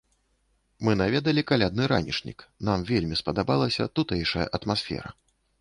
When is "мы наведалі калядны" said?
0.87-1.83